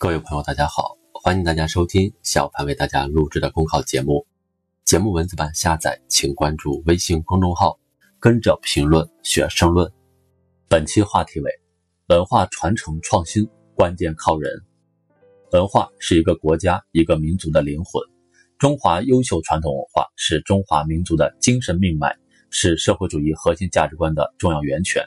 [0.00, 4.26] 各位朋友，大家好，欢迎大家收听小凡为大家录制的公考节目。
[4.82, 7.78] 节目文字版下载，请关注微信公众号，
[8.18, 9.92] 跟着评论学申论。
[10.68, 11.50] 本期话题为：
[12.08, 14.50] 文化传承创新关键靠人。
[15.52, 18.02] 文化是一个国家、一个民族的灵魂。
[18.56, 22.16] 中华优秀传统文化是中华民族的精神命脉，
[22.48, 25.04] 是社会主义核心价值观的重要源泉，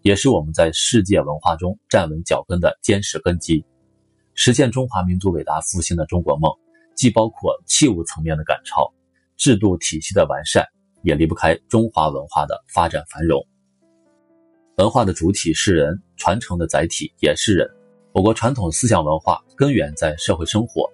[0.00, 3.62] 也是我们在世界文化中站稳脚跟的坚实根基。
[4.42, 6.50] 实现中华民族伟大复兴的中国梦，
[6.94, 8.90] 既包括器物层面的赶超、
[9.36, 10.64] 制度体系的完善，
[11.02, 13.46] 也离不开中华文化的发展繁荣。
[14.78, 17.68] 文化的主体是人，传承的载体也是人。
[18.12, 20.90] 我国传统思想文化根源在社会生活，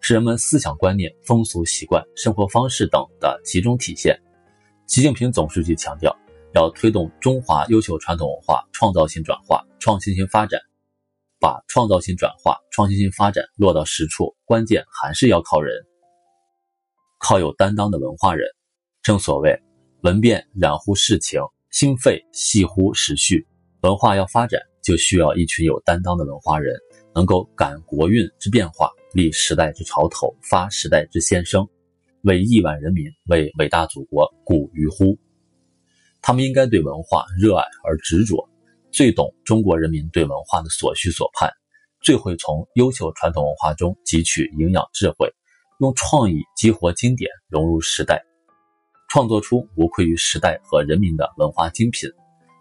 [0.00, 4.20] 是人们思想观念、风俗习惯、生活方式等的集中体现。
[4.88, 6.12] 习近平总书记强调，
[6.52, 10.60] 要推动中华优秀传统文化创造性转化、创新性发展。
[11.40, 15.74] 把创造性转化、创新性发展落到实处，关键还是要靠人，
[17.18, 18.46] 靠有担当的文化人。
[19.02, 19.62] 正所谓
[20.02, 21.40] “文变染乎事情，
[21.70, 23.46] 心肺系乎时序”，
[23.82, 26.76] 文化要发展，就需要一群有担当的文化人，
[27.14, 31.68] 能够感国运之变化，立时代之潮头，发时代之先声，
[32.22, 35.16] 为亿万人民、为伟大祖国鼓于呼。
[36.20, 38.47] 他们应该对文化热爱而执着。
[38.90, 41.50] 最懂中国人民对文化的所需所盼，
[42.00, 45.30] 最会从优秀传统文化中汲取营养智慧，
[45.80, 48.22] 用创意激活经典，融入时代，
[49.08, 52.08] 创作出无愧于时代和人民的文化精品。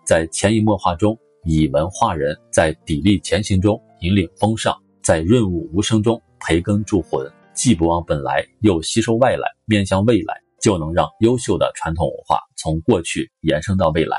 [0.05, 14.17] 在潜移默化中以文化人，在砥砺前行中引领风尚，在润物无声中培根铸魂，既不忘本来，又吸收外来，面向未来，就能让优秀的传统文化从过去延伸到未来。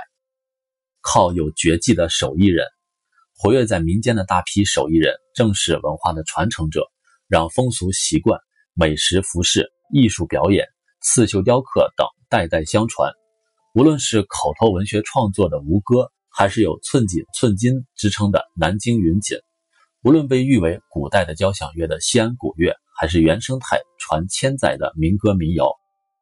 [1.10, 2.66] 靠有绝技的手艺人，
[3.34, 6.86] 活跃在民间的大批手艺人，正是文化的传承者，
[7.28, 8.38] 让风俗习惯、
[8.74, 10.66] 美食、服饰、艺术表演、
[11.00, 13.10] 刺绣雕刻等代代相传。
[13.74, 19.38] 无论是口头文学创作的吴歌，还是有“寸锦寸金”之称的南京云锦；
[20.02, 25.70] 无论被誉为古代的交响乐的西安古乐，还是原生态传千载的民歌民谣，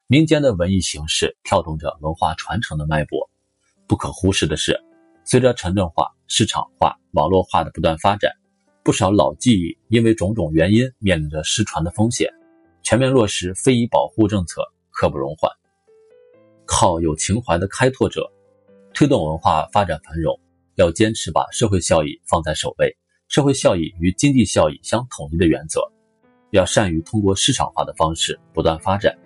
[0.06, 3.28] 民间的文艺形式跳动着文化传承的脉搏。
[3.86, 4.78] 不可忽视的是，
[5.24, 8.32] 随着城镇化、市场化、网络化的不断发展，
[8.82, 12.28] 不少老技艺因为种种原因面临着失传的风险。
[12.82, 15.50] 全面落实非遗保护政策，刻不容缓。
[16.64, 18.30] 靠有情怀的开拓者，
[18.94, 20.38] 推动文化发展繁荣，
[20.76, 22.96] 要坚持把社会效益放在首位，
[23.28, 25.80] 社会效益与经济效益相统一的原则。
[26.50, 29.16] 要善于通过市场化的方式不断发展，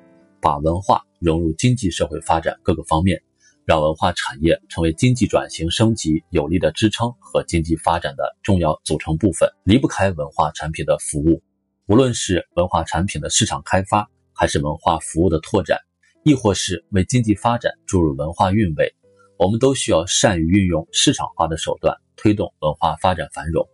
[0.41, 3.22] 把文化融入经济社会发展各个方面。
[3.70, 11.41] 让文化产业成为经济转型升级有力的支撑和经济发展的重要组成部分，离不开文化产品的服务。
[11.86, 15.78] 无论是文化产品的市场开发，还是文化服务的拓展，
[16.25, 18.92] 亦或是为经济发展注入文化韵味，
[19.38, 23.64] 我们都需要善于运用市场化的手段，推动文化发展繁荣。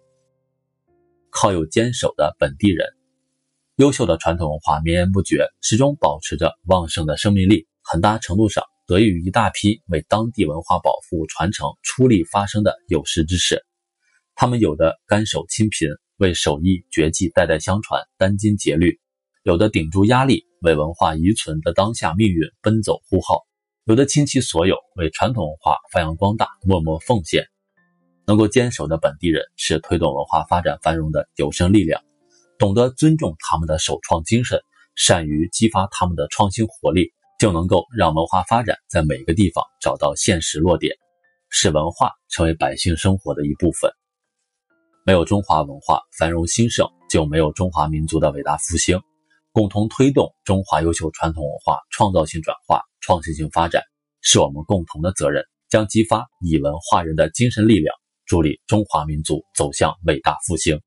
[1.31, 2.87] 靠有坚守的本地人，
[3.77, 8.63] 优秀的传统文化绵延不绝，始终保持着旺盛的生命力，很大程度上。
[8.87, 13.65] 得益于一大批为当地文化保护传承出力发声的有识之士，
[14.37, 15.89] 他们有的甘守清贫，
[16.19, 18.93] 为手艺绝技代代相传，殚精竭虑；
[19.43, 23.39] 有的顶住压力，为文化遗存的当下命运奔走呼号；
[23.87, 27.45] 有的倾其所有，为传统文化发扬光大，默默奉献。
[28.25, 32.01] 能够坚守的本地人，是推动文化发展繁荣的有生力量。
[32.57, 34.61] 懂得尊重他们的首创精神，
[34.95, 37.13] 善于激发他们的创新活力。
[37.39, 40.97] 就能够让文化发展在每个地方找到现实落点，
[41.51, 43.91] 使文化成为百姓生活的一部分。
[45.05, 49.01] 没有中华文化繁荣兴盛，就没有中华民族的伟大复兴。
[49.53, 53.83] 共同推动中华优秀传统文化创造性转化、创新性发展，
[54.21, 55.45] 是我们共同的责任。
[55.69, 57.93] 将激发以文化人的精神力量，
[58.25, 60.81] 助力中华民族走向伟大复兴。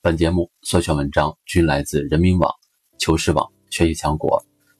[0.00, 2.52] 本节目所选文章均来自人民网、
[2.98, 4.44] 求是网、学习强国。